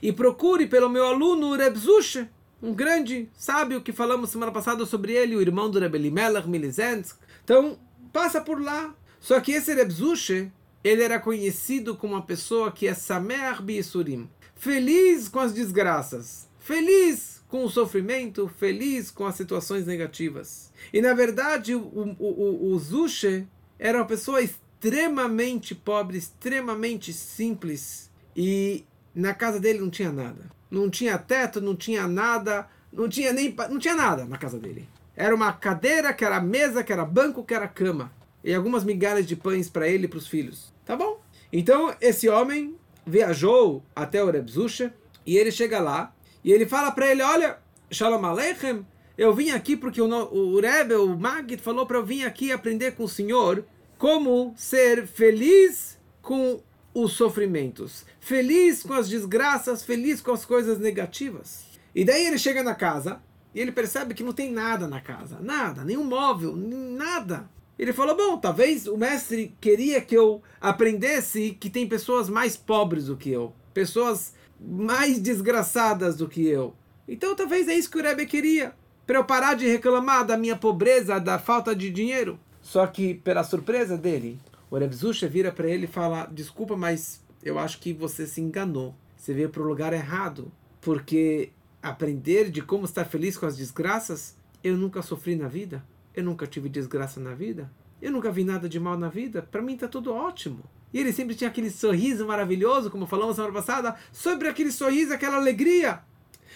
[0.00, 2.30] e procure pelo meu aluno Rebzushe,
[2.62, 7.18] um grande sábio que falamos semana passada sobre ele, o irmão do Rebbe Elimelech Milizensk.
[7.42, 7.78] Então,
[8.12, 8.94] passa por lá.
[9.18, 10.50] Só que esse Rebzushe
[10.84, 17.42] ele era conhecido como uma pessoa que é Samer Bisurim, feliz com as desgraças, feliz
[17.48, 20.72] com o sofrimento, feliz com as situações negativas.
[20.92, 23.46] E na verdade, o, o, o, o Zushe
[23.78, 30.50] era uma pessoa extremamente pobre, extremamente simples, e na casa dele não tinha nada.
[30.72, 34.88] Não tinha teto, não tinha nada, não tinha nem não tinha nada na casa dele.
[35.14, 38.10] Era uma cadeira, que era mesa, que era banco, que era cama.
[38.42, 40.72] E algumas migalhas de pães para ele e para os filhos.
[40.86, 41.20] Tá bom?
[41.52, 42.74] Então, esse homem
[43.06, 44.94] viajou até o Rebzusha
[45.26, 47.58] e ele chega lá e ele fala para ele: Olha,
[47.90, 48.86] Shalom Aleichem,
[49.18, 52.92] Eu vim aqui porque o, o Rebbe, o Magid, falou para eu vir aqui aprender
[52.92, 53.62] com o senhor
[53.98, 56.62] como ser feliz com
[56.94, 61.64] os sofrimentos, feliz com as desgraças, feliz com as coisas negativas.
[61.94, 63.20] E daí ele chega na casa
[63.54, 67.48] e ele percebe que não tem nada na casa, nada, nenhum móvel, nada.
[67.78, 73.06] Ele falou: Bom, talvez o mestre queria que eu aprendesse que tem pessoas mais pobres
[73.06, 76.74] do que eu, pessoas mais desgraçadas do que eu.
[77.08, 78.74] Então talvez é isso que o Rebbe queria,
[79.06, 82.38] para eu parar de reclamar da minha pobreza, da falta de dinheiro.
[82.62, 84.38] Só que, pela surpresa dele,
[84.72, 88.40] o Rebbe Zusha vira para ele e fala: Desculpa, mas eu acho que você se
[88.40, 88.94] enganou.
[89.14, 90.50] Você veio para o lugar errado.
[90.80, 91.50] Porque
[91.82, 95.84] aprender de como estar feliz com as desgraças, eu nunca sofri na vida.
[96.14, 97.70] Eu nunca tive desgraça na vida.
[98.00, 99.42] Eu nunca vi nada de mal na vida.
[99.42, 100.64] Para mim está tudo ótimo.
[100.90, 105.36] E ele sempre tinha aquele sorriso maravilhoso, como falamos semana passada, sobre aquele sorriso, aquela
[105.36, 106.00] alegria.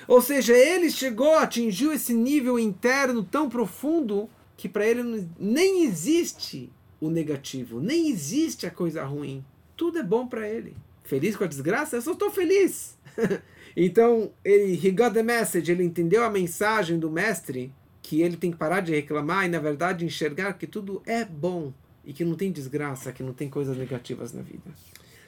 [0.08, 4.26] Ou seja, ele chegou, atingiu esse nível interno tão profundo
[4.56, 6.72] que para ele nem existe
[7.06, 9.44] o negativo, nem existe a coisa ruim.
[9.76, 10.76] Tudo é bom para ele.
[11.04, 11.96] Feliz com a desgraça?
[11.96, 12.96] Eu só estou feliz.
[13.76, 18.50] então, ele he got the message, ele entendeu a mensagem do mestre que ele tem
[18.50, 21.72] que parar de reclamar e, na verdade, enxergar que tudo é bom
[22.04, 24.70] e que não tem desgraça, que não tem coisas negativas na vida.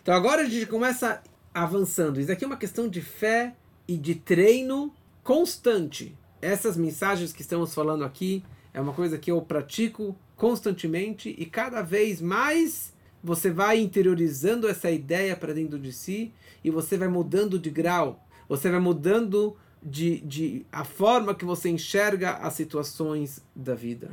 [0.01, 2.21] Então, agora a gente começa avançando.
[2.21, 3.55] Isso aqui é uma questão de fé
[3.87, 6.17] e de treino constante.
[6.41, 11.83] Essas mensagens que estamos falando aqui é uma coisa que eu pratico constantemente e cada
[11.83, 16.33] vez mais você vai interiorizando essa ideia para dentro de si
[16.65, 21.69] e você vai mudando de grau, você vai mudando de, de a forma que você
[21.69, 24.11] enxerga as situações da vida.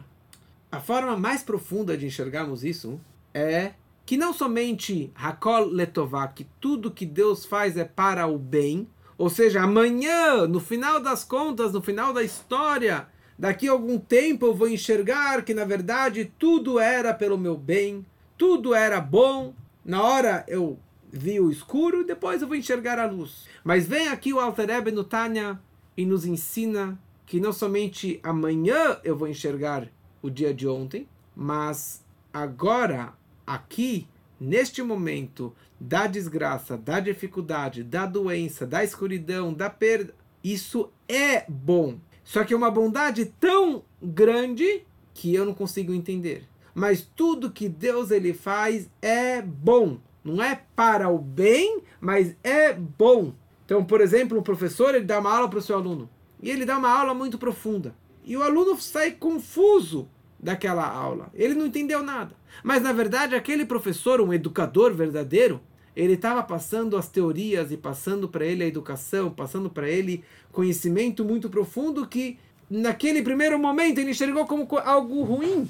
[0.71, 2.99] A forma mais profunda de enxergarmos isso
[3.33, 3.73] é
[4.05, 9.29] que não somente Hakol Letová, que tudo que Deus faz é para o bem, ou
[9.29, 13.07] seja, amanhã, no final das contas, no final da história,
[13.37, 18.05] daqui a algum tempo eu vou enxergar que na verdade tudo era pelo meu bem,
[18.37, 19.53] tudo era bom.
[19.83, 20.79] Na hora eu
[21.11, 23.45] vi o escuro depois eu vou enxergar a luz.
[23.63, 25.59] Mas vem aqui o Alter Rebbe no Tânia
[25.97, 29.89] e nos ensina que não somente amanhã eu vou enxergar
[30.21, 33.13] o dia de ontem, mas agora,
[33.45, 34.07] aqui,
[34.39, 41.97] neste momento da desgraça, da dificuldade, da doença, da escuridão, da perda, isso é bom.
[42.25, 44.83] Só que é uma bondade tão grande
[45.13, 46.43] que eu não consigo entender.
[46.73, 49.97] Mas tudo que Deus ele faz é bom.
[50.23, 53.31] Não é para o bem, mas é bom.
[53.63, 56.09] Então, por exemplo, um professor ele dá uma aula para o seu aluno
[56.41, 60.09] e ele dá uma aula muito profunda e o aluno sai confuso
[60.39, 61.29] daquela aula.
[61.33, 62.35] Ele não entendeu nada.
[62.63, 65.61] Mas na verdade, aquele professor, um educador verdadeiro,
[65.95, 71.23] ele estava passando as teorias e passando para ele a educação, passando para ele conhecimento
[71.23, 72.37] muito profundo que
[72.69, 75.69] naquele primeiro momento ele enxergou como algo ruim.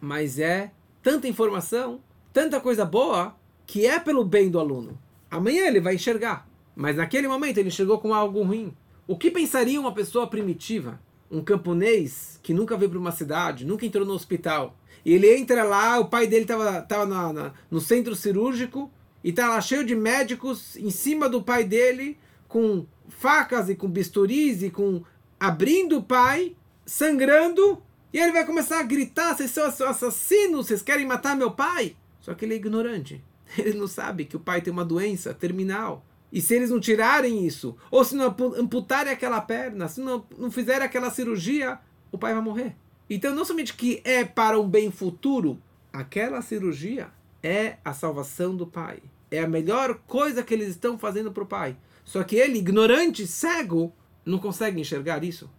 [0.00, 0.70] Mas é
[1.02, 2.00] tanta informação,
[2.32, 3.34] tanta coisa boa,
[3.66, 4.98] que é pelo bem do aluno.
[5.30, 6.46] Amanhã ele vai enxergar.
[6.76, 8.72] Mas naquele momento ele chegou com algo ruim.
[9.06, 13.84] O que pensaria uma pessoa primitiva, um camponês que nunca veio para uma cidade, nunca
[13.84, 17.80] entrou no hospital, e ele entra lá, o pai dele estava tava na, na, no
[17.80, 18.90] centro cirúrgico
[19.24, 23.88] e está lá cheio de médicos em cima do pai dele, com facas e com
[23.88, 25.02] bisturis e com
[25.40, 26.54] abrindo o pai,
[26.86, 27.82] sangrando,
[28.12, 31.96] e ele vai começar a gritar: vocês são assassinos, vocês querem matar meu pai?
[32.20, 33.22] Só que ele é ignorante.
[33.58, 37.46] Ele não sabe que o pai tem uma doença terminal e se eles não tirarem
[37.46, 41.78] isso, ou se não amputarem aquela perna, se não, não fizerem aquela cirurgia,
[42.10, 42.74] o pai vai morrer.
[43.08, 48.66] Então, não somente que é para um bem futuro, aquela cirurgia é a salvação do
[48.66, 48.98] pai.
[49.34, 51.76] É a melhor coisa que eles estão fazendo para o pai.
[52.04, 53.92] Só que ele, ignorante, cego,
[54.24, 55.50] não consegue enxergar isso.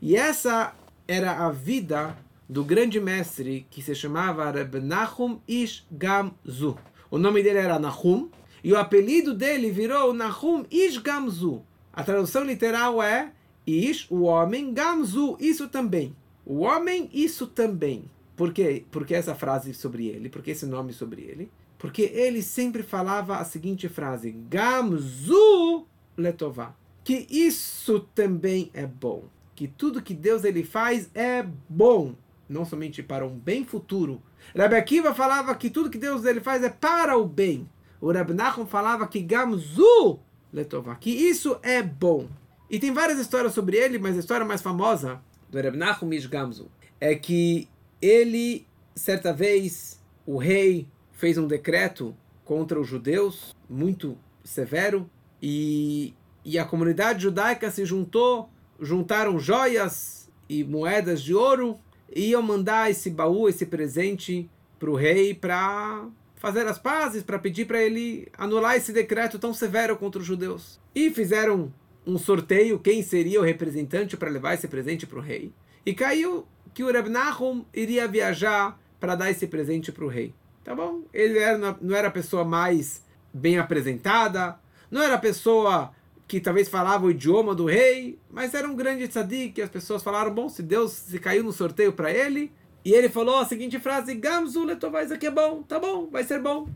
[0.00, 0.74] E essa
[1.06, 2.16] era a vida
[2.48, 6.76] do grande mestre que se chamava Reb Nahum Ish Gamzu.
[7.10, 8.28] O nome dele era Nahum,
[8.62, 11.62] e o apelido dele virou Nahum Ish Gamzu.
[11.92, 13.32] A tradução literal é
[13.66, 16.16] Ish, o homem, Gamzu, isso também.
[16.44, 18.10] O homem, isso também.
[18.36, 18.84] Por quê?
[18.90, 21.50] Porque essa frase sobre ele, porque esse nome sobre ele?
[21.80, 25.84] Porque ele sempre falava a seguinte frase: Gamzu
[26.16, 26.76] letová.
[27.02, 29.24] Que isso também é bom.
[29.56, 32.14] Que tudo que Deus ele faz é bom.
[32.48, 34.22] Não somente para um bem futuro.
[34.56, 37.68] Rabbi Akiva falava que tudo que Deus ele faz é para o bem
[38.00, 40.18] o Reb Nachum falava que Gamzu
[40.52, 42.28] Letová, que isso é bom.
[42.68, 46.70] E tem várias histórias sobre ele, mas a história mais famosa do Reb Nachum Gamzu
[47.00, 47.68] é que
[48.00, 50.88] ele, certa vez, o rei
[51.20, 55.08] fez um decreto contra os judeus, muito severo,
[55.40, 58.48] e, e a comunidade judaica se juntou,
[58.80, 61.78] juntaram joias e moedas de ouro,
[62.12, 67.38] e iam mandar esse baú, esse presente para o rei para fazer as pazes, para
[67.38, 70.80] pedir para ele anular esse decreto tão severo contra os judeus.
[70.94, 71.70] E fizeram
[72.06, 75.52] um sorteio quem seria o representante para levar esse presente para o rei.
[75.84, 80.34] E caiu que o Reb Nahum iria viajar para dar esse presente para o rei.
[80.70, 81.02] Tá bom?
[81.12, 83.04] Ele era, não era a pessoa mais
[83.34, 84.56] bem apresentada,
[84.88, 85.90] não era a pessoa
[86.28, 90.32] que talvez falava o idioma do rei, mas era um grande tzadik, as pessoas falaram,
[90.32, 92.52] bom, se Deus se caiu no sorteio para ele,
[92.84, 96.22] e ele falou a seguinte frase, Gamzu letová, isso aqui é bom, tá bom, vai
[96.22, 96.68] ser bom.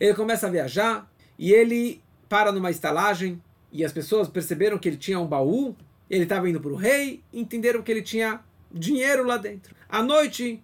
[0.00, 1.06] Ele começa a viajar,
[1.38, 5.76] e ele para numa estalagem, e as pessoas perceberam que ele tinha um baú,
[6.08, 8.40] ele estava indo para o rei, entenderam que ele tinha
[8.72, 9.76] dinheiro lá dentro.
[9.86, 10.62] À noite,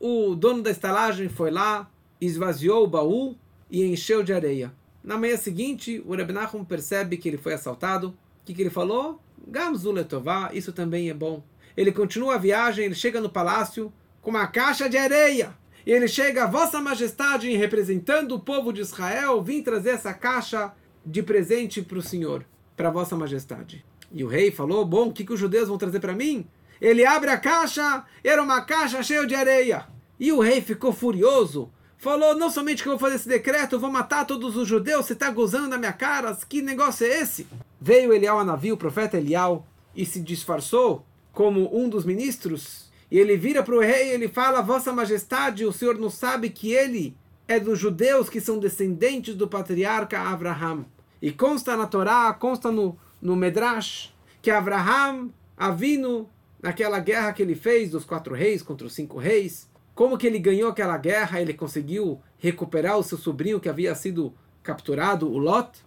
[0.00, 3.36] o dono da estalagem foi lá, esvaziou o baú
[3.70, 4.72] e encheu de areia.
[5.02, 8.08] Na manhã seguinte, o Reb Nachum percebe que ele foi assaltado.
[8.08, 9.20] O que, que ele falou?
[9.46, 11.42] Gamzu letová, isso também é bom.
[11.76, 15.56] Ele continua a viagem, ele chega no palácio com uma caixa de areia.
[15.86, 20.72] E ele chega, Vossa Majestade, representando o povo de Israel, vim trazer essa caixa
[21.04, 22.44] de presente para o Senhor,
[22.76, 23.84] para Vossa Majestade.
[24.12, 26.46] E o rei falou: Bom, o que, que os judeus vão trazer para mim?
[26.80, 29.86] Ele abre a caixa, era uma caixa cheia de areia.
[30.18, 31.70] E o rei ficou furioso.
[31.96, 35.12] Falou: Não somente que eu vou fazer esse decreto, vou matar todos os judeus, você
[35.12, 37.46] está gozando na minha cara, que negócio é esse?
[37.80, 42.88] Veio Elial a navio, o profeta Elial, e se disfarçou como um dos ministros.
[43.10, 46.50] E ele vira para o rei e ele fala: Vossa Majestade, o senhor não sabe
[46.50, 47.16] que ele
[47.48, 50.84] é dos judeus que são descendentes do patriarca Abraham.
[51.20, 56.28] E consta na Torá, consta no, no Medrash, que Abraham, Avino,
[56.62, 60.38] naquela guerra que ele fez dos quatro reis contra os cinco reis, como que ele
[60.38, 65.82] ganhou aquela guerra, ele conseguiu recuperar o seu sobrinho que havia sido capturado, o Lot.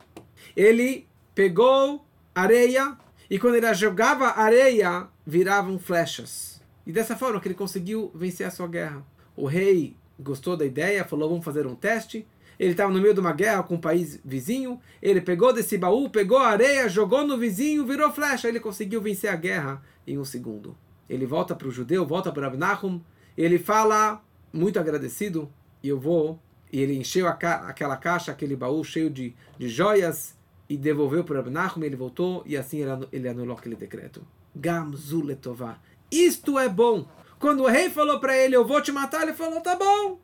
[0.55, 2.05] Ele pegou
[2.35, 2.97] areia
[3.29, 6.61] e quando ele jogava areia, viravam flechas.
[6.85, 9.05] E dessa forma que ele conseguiu vencer a sua guerra.
[9.35, 12.27] O rei gostou da ideia, falou: vamos fazer um teste.
[12.61, 14.79] Ele estava no meio de uma guerra com um país vizinho.
[15.01, 18.47] Ele pegou desse baú, pegou a areia, jogou no vizinho, virou flecha.
[18.47, 20.77] Ele conseguiu vencer a guerra em um segundo.
[21.09, 23.01] Ele volta para o judeu, volta para Abnahum.
[23.35, 26.39] Ele fala, muito agradecido, e eu vou.
[26.71, 30.37] E ele encheu ca aquela caixa, aquele baú cheio de, de joias
[30.69, 31.83] e devolveu para Abnahum.
[31.83, 34.21] Ele voltou e assim ele, ele anulou aquele decreto.
[34.55, 35.79] Gamzuletová.
[36.11, 37.07] Isto é bom.
[37.39, 40.19] Quando o rei falou para ele, eu vou te matar, ele falou, tá bom.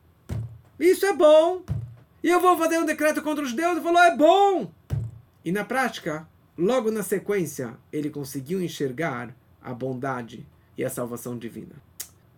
[0.79, 1.63] Isso é bom.
[2.23, 3.83] E eu vou fazer um decreto contra os deuses.
[3.83, 4.71] Falou, é bom.
[5.45, 6.27] E na prática,
[6.57, 10.45] logo na sequência, ele conseguiu enxergar a bondade
[10.77, 11.75] e a salvação divina.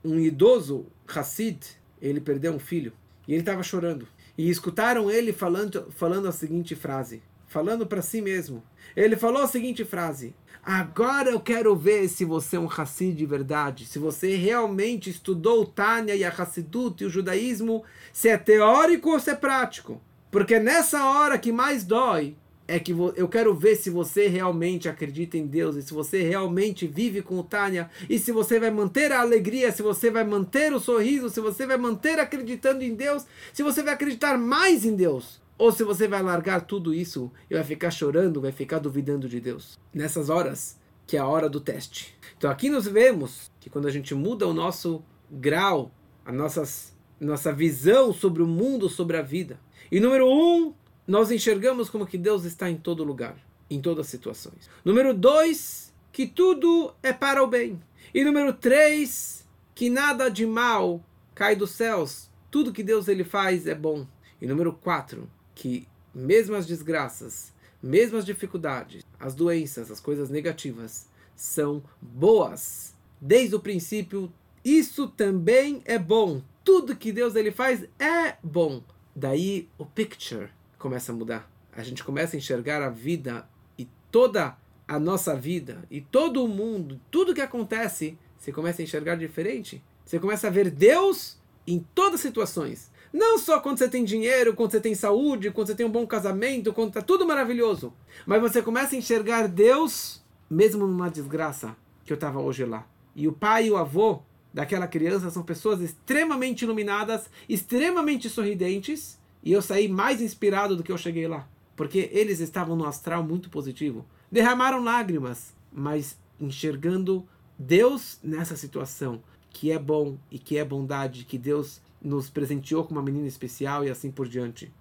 [0.04, 1.60] Um idoso Hassid,
[2.02, 2.94] ele perdeu um filho
[3.28, 4.08] e ele estava chorando.
[4.38, 8.64] E escutaram ele falando, falando a seguinte frase, falando para si mesmo.
[8.96, 10.34] Ele falou a seguinte frase:
[10.64, 15.64] Agora eu quero ver se você é um Hassid de verdade, se você realmente estudou
[15.64, 17.84] o Tânia e a Hassidut e o judaísmo,
[18.14, 20.00] se é teórico ou se é prático.
[20.32, 22.36] Porque nessa hora que mais dói
[22.68, 26.86] é que eu quero ver se você realmente acredita em Deus e se você realmente
[26.86, 30.72] vive com o Tânia e se você vai manter a alegria, se você vai manter
[30.72, 34.96] o sorriso, se você vai manter acreditando em Deus, se você vai acreditar mais em
[34.96, 39.28] Deus ou se você vai largar tudo isso e vai ficar chorando, vai ficar duvidando
[39.28, 39.78] de Deus.
[39.94, 42.18] Nessas horas, que é a hora do teste.
[42.38, 45.92] Então aqui nós vemos que quando a gente muda o nosso grau,
[46.26, 49.60] a nossas, nossa visão sobre o mundo, sobre a vida.
[49.92, 50.74] E número um,
[51.06, 53.36] nós enxergamos como que Deus está em todo lugar,
[53.70, 54.70] em todas as situações.
[54.86, 57.82] Número dois, que tudo é para o bem.
[58.14, 59.46] E número três,
[59.76, 61.04] que nada de mal
[61.36, 62.30] cai dos céus.
[62.50, 64.08] Tudo que Deus ele faz é bom.
[64.42, 67.52] E número quatro, que mesmo as desgraças,
[67.84, 72.96] mesmo as dificuldades, as doenças, as coisas negativas, são boas.
[73.20, 74.32] Desde o princípio,
[74.64, 76.42] isso também é bom.
[76.64, 78.82] Tudo que Deus ele faz é bom.
[79.14, 81.52] Daí o picture começa a mudar.
[81.74, 83.46] A gente começa a enxergar a vida
[83.78, 88.84] e toda a nossa vida e todo o mundo, tudo que acontece, você começa a
[88.84, 89.84] enxergar diferente.
[90.06, 92.90] Você começa a ver Deus em todas as situações.
[93.12, 96.06] Não só quando você tem dinheiro, quando você tem saúde, quando você tem um bom
[96.06, 97.94] casamento, quando está tudo maravilhoso.
[98.26, 102.88] Mas você começa a enxergar Deus mesmo numa desgraça que eu estava hoje lá.
[103.16, 104.22] E o pai e o avô
[104.54, 109.20] daquela criança são pessoas extremamente iluminadas, extremamente sorridentes.
[109.44, 111.48] E eu saí mais inspirado do que eu cheguei lá.
[111.76, 114.06] Porque eles estavam no astral muito positivo.
[114.32, 117.26] Derramaram lágrimas, mas enxergando
[117.58, 122.94] Deus nessa situação, que é bom e que é bondade, que Deus nos presenteou com
[122.94, 124.72] uma menina especial e assim por diante.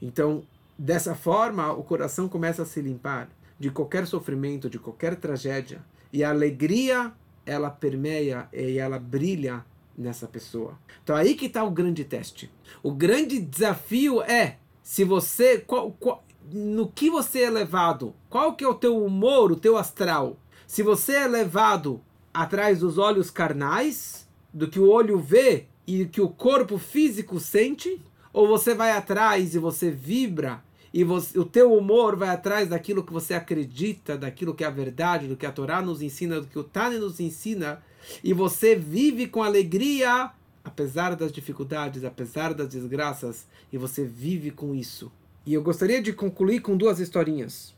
[0.00, 0.42] Então,
[0.78, 6.24] dessa forma, o coração começa a se limpar de qualquer sofrimento, de qualquer tragédia, e
[6.24, 7.12] a alegria
[7.46, 9.64] ela permeia e ela brilha
[9.96, 10.78] nessa pessoa.
[11.02, 12.50] Então aí que está o grande teste.
[12.82, 18.64] O grande desafio é se você qual, qual, no que você é levado, qual que
[18.64, 20.38] é o teu humor, o teu astral.
[20.66, 22.00] Se você é levado
[22.32, 28.00] atrás dos olhos carnais, do que o olho vê e que o corpo físico sente,
[28.32, 30.62] ou você vai atrás e você vibra
[30.94, 34.70] e você, o teu humor vai atrás daquilo que você acredita, daquilo que é a
[34.70, 37.82] verdade, do que a Torá nos ensina, do que o Tani nos ensina,
[38.22, 40.30] e você vive com alegria,
[40.62, 45.10] apesar das dificuldades, apesar das desgraças, e você vive com isso.
[45.44, 47.74] E eu gostaria de concluir com duas historinhas.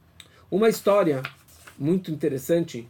[0.51, 1.23] Uma história
[1.79, 2.87] muito interessante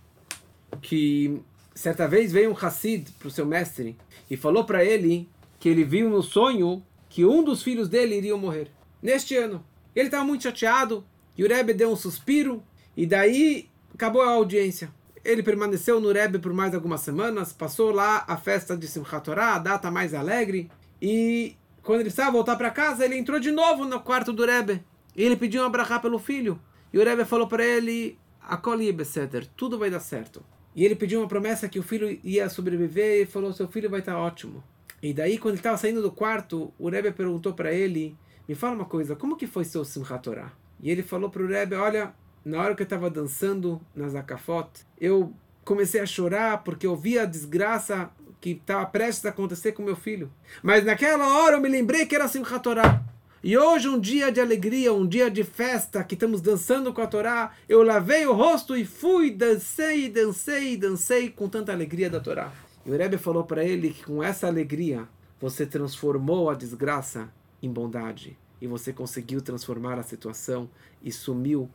[0.83, 1.41] que
[1.73, 3.97] certa vez veio um Hassid para o seu mestre
[4.31, 8.37] e falou para ele que ele viu no sonho que um dos filhos dele iria
[8.37, 8.71] morrer
[9.03, 9.65] neste ano.
[9.95, 11.05] Ele estava muito chateado
[11.37, 12.63] e o Rebbe deu um suspiro
[12.97, 14.91] e daí acabou a audiência.
[15.25, 19.55] Ele permaneceu no Rebbe por mais algumas semanas, passou lá a festa de Simchat Torah,
[19.55, 20.71] a data mais alegre,
[21.01, 24.85] e quando ele estava voltar para casa, ele entrou de novo no quarto do Rebbe.
[25.15, 26.61] E ele pediu um abrahá pelo filho.
[26.93, 30.45] E o Rebbe falou para ele, acolhe Beseder, tudo vai dar certo.
[30.77, 34.01] E ele pediu uma promessa que o filho ia sobreviver e falou, seu filho vai
[34.01, 34.63] estar ótimo.
[35.03, 38.17] E daí, quando ele estava saindo do quarto, o Rebbe perguntou para ele
[38.49, 40.53] me fala uma coisa, como que foi seu Simchat Torah?
[40.81, 42.15] E ele falou para o Rebbe, olha,
[42.45, 44.69] na hora que eu estava dançando na Zakafot,
[45.01, 45.33] eu
[45.65, 48.09] comecei a chorar porque eu vi a desgraça
[48.41, 50.31] que estava prestes a acontecer com meu filho.
[50.63, 53.03] Mas naquela hora eu me lembrei que era Simchat Torah.
[53.45, 57.07] E hoje, um dia de alegria, um dia de festa, que estamos dançando com a
[57.07, 62.51] Torá, eu lavei o rosto e fui, dancei, dancei, dancei com tanta alegria da Torá.
[62.85, 65.07] E o Rebbe falou para ele que com essa alegria
[65.39, 67.31] você transformou a desgraça
[67.63, 70.69] em bondade e você conseguiu transformar a situação
[71.03, 71.69] e sumiu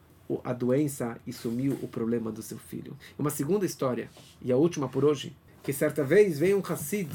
[0.43, 2.97] a doença e sumiu o problema do seu filho.
[3.19, 4.09] Uma segunda história,
[4.41, 7.09] e a última por hoje, que certa vez veio um Hassid,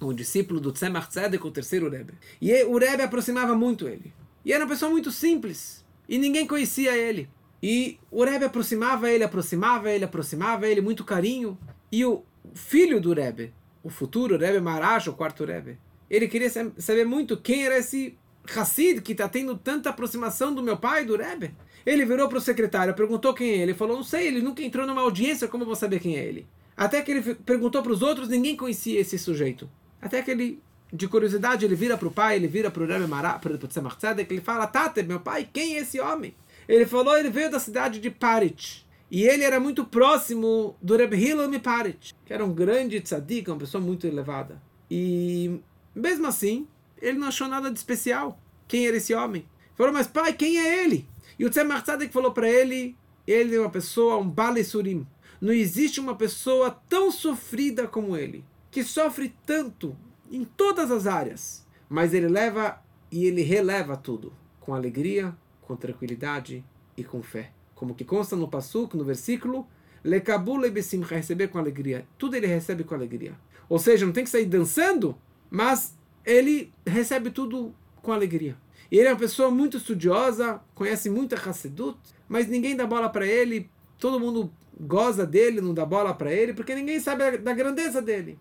[0.00, 2.14] um discípulo do Tzemach Tzedek, o terceiro Rebbe.
[2.40, 4.12] E o Rebbe aproximava muito ele.
[4.44, 7.28] E era uma pessoa muito simples, e ninguém conhecia ele.
[7.62, 11.58] E o Rebbe aproximava ele, aproximava ele, aproximava ele, muito carinho.
[11.90, 12.22] E o
[12.54, 15.78] filho do Rebbe, o futuro Rebbe Marash, o quarto Rebbe,
[16.08, 18.16] ele queria saber muito quem era esse
[18.56, 21.54] Hassid que está tendo tanta aproximação do meu pai, do Rebbe.
[21.84, 23.62] Ele virou para o secretário, perguntou quem é ele.
[23.62, 26.24] Ele falou, não sei, ele nunca entrou numa audiência, como eu vou saber quem é
[26.24, 26.46] ele?
[26.76, 29.68] Até que ele perguntou para os outros, ninguém conhecia esse sujeito.
[30.00, 33.06] Até que ele, de curiosidade, ele vira para o pai, ele vira para o Rebbe
[33.06, 36.34] Mará, para o Tzemach Tzedek, ele fala, Tate, meu pai, quem é esse homem?
[36.68, 38.86] Ele falou, ele veio da cidade de Parit.
[39.10, 43.58] E ele era muito próximo do Rebbe Hilom Parit, que era um grande tzadik, uma
[43.58, 44.60] pessoa muito elevada.
[44.90, 45.60] E
[45.94, 46.68] mesmo assim,
[47.00, 48.38] ele não achou nada de especial.
[48.66, 49.46] Quem era esse homem?
[49.74, 51.08] Falou, mas pai, quem é ele?
[51.38, 52.96] E o Tzemach Tzadek falou para ele,
[53.26, 55.06] ele é uma pessoa, um Bale Surim.
[55.40, 58.44] Não existe uma pessoa tão sofrida como ele,
[58.78, 59.96] que sofre tanto
[60.30, 66.64] em todas as áreas, mas ele leva e ele releva tudo com alegria, com tranquilidade
[66.96, 67.50] e com fé.
[67.74, 69.66] Como que consta no Passuk, no versículo,
[70.04, 72.06] Lekabule besimcha, receber com alegria.
[72.16, 73.34] Tudo ele recebe com alegria.
[73.68, 75.18] Ou seja, não tem que sair dançando,
[75.50, 78.56] mas ele recebe tudo com alegria.
[78.92, 81.98] E ele é uma pessoa muito estudiosa, conhece muito a Hassedut,
[82.28, 83.68] mas ninguém dá bola para ele,
[83.98, 88.38] todo mundo goza dele, não dá bola para ele, porque ninguém sabe da grandeza dele.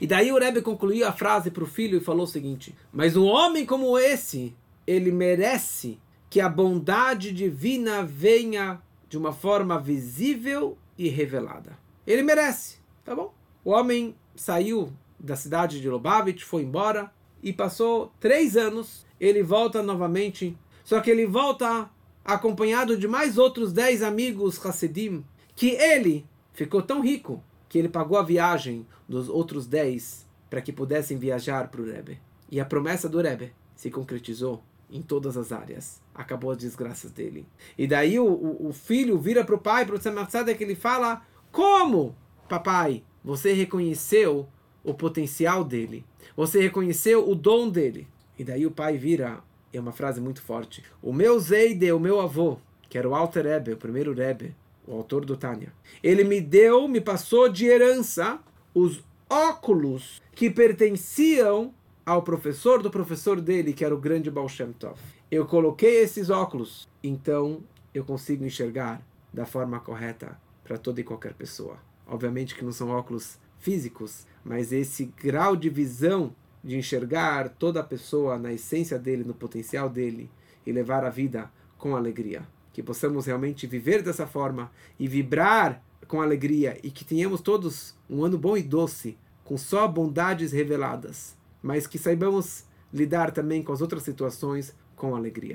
[0.00, 3.16] E daí o Rebbe concluiu a frase para o filho e falou o seguinte: Mas
[3.16, 4.54] um homem como esse,
[4.86, 5.98] ele merece
[6.28, 11.78] que a bondade divina venha de uma forma visível e revelada.
[12.06, 13.32] Ele merece, tá bom?
[13.64, 17.10] O homem saiu da cidade de Lubavitch, foi embora,
[17.42, 20.56] e passou três anos, ele volta novamente.
[20.84, 21.90] Só que ele volta
[22.24, 25.24] acompanhado de mais outros dez amigos Hassidim,
[25.54, 30.72] que ele ficou tão rico que ele pagou a viagem dos outros dez para que
[30.72, 32.20] pudessem viajar para o Rebbe.
[32.50, 36.00] E a promessa do Rebbe se concretizou em todas as áreas.
[36.14, 37.46] Acabou as desgraças dele.
[37.76, 41.22] E daí o, o, o filho vira para o pai, para o que ele fala:
[41.50, 42.14] Como,
[42.48, 44.46] papai, você reconheceu
[44.84, 46.04] o potencial dele?
[46.36, 48.06] Você reconheceu o dom dele.
[48.38, 49.42] E daí o pai vira,
[49.72, 50.82] é uma frase muito forte.
[51.02, 52.58] O meu Zeide, o meu avô,
[52.88, 54.54] que era o Alter Rebbe, o primeiro Rebbe,
[54.86, 55.72] o autor do Tânia,
[56.02, 58.38] ele me deu, me passou de herança
[58.74, 61.74] os óculos que pertenciam
[62.04, 65.00] ao professor do professor dele, que era o grande Baal Shem Tov.
[65.30, 67.62] Eu coloquei esses óculos, então
[67.92, 71.78] eu consigo enxergar da forma correta para toda e qualquer pessoa.
[72.06, 76.32] Obviamente que não são óculos físicos, mas esse grau de visão
[76.62, 80.30] de enxergar toda a pessoa na essência dele, no potencial dele
[80.64, 82.46] e levar a vida com alegria.
[82.76, 88.22] Que possamos realmente viver dessa forma e vibrar com alegria e que tenhamos todos um
[88.22, 93.80] ano bom e doce, com só bondades reveladas, mas que saibamos lidar também com as
[93.80, 95.44] outras situações com alegria.